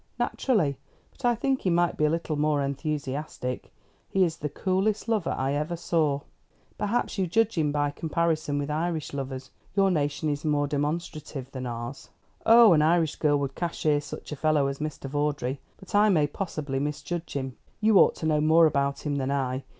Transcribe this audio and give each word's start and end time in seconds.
"Naturally. 0.17 0.77
But 1.11 1.25
I 1.25 1.35
think 1.35 1.61
he 1.61 1.69
might 1.69 1.95
be 1.95 2.05
a 2.05 2.09
little 2.09 2.35
more 2.35 2.63
enthusiastic. 2.63 3.71
He 4.09 4.23
is 4.25 4.37
the 4.37 4.49
coolest 4.49 5.07
lover 5.07 5.29
I 5.37 5.53
ever 5.53 5.75
saw." 5.75 6.21
"Perhaps 6.75 7.19
you 7.19 7.27
judge 7.27 7.55
him 7.55 7.71
by 7.71 7.91
comparison 7.91 8.57
with 8.57 8.71
Irish 8.71 9.13
lovers. 9.13 9.51
Your 9.75 9.91
nation 9.91 10.27
is 10.29 10.43
more 10.43 10.65
demonstrative 10.65 11.51
than 11.51 11.67
ours." 11.67 12.09
"Oh, 12.47 12.73
an 12.73 12.81
Irish 12.81 13.17
girl 13.17 13.37
would 13.41 13.53
cashier 13.53 14.01
such 14.01 14.31
a 14.31 14.35
fellow 14.35 14.65
as 14.65 14.79
Mr. 14.79 15.07
Vawdrey. 15.07 15.59
But 15.77 15.93
I 15.93 16.09
may 16.09 16.25
possibly 16.25 16.79
misjudge 16.79 17.33
him. 17.33 17.55
You 17.79 17.99
ought 17.99 18.15
to 18.15 18.25
know 18.25 18.41
more 18.41 18.65
about 18.65 19.05
him 19.05 19.17
than 19.17 19.29
I. 19.29 19.65